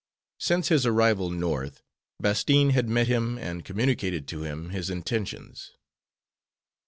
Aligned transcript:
Since 0.39 0.69
his 0.69 0.87
arrival 0.87 1.29
North, 1.29 1.83
Bastine 2.19 2.71
had 2.71 2.89
met 2.89 3.05
him 3.05 3.37
and 3.37 3.63
communicated 3.63 4.27
to 4.29 4.41
him 4.41 4.71
his 4.71 4.89
intentions. 4.89 5.73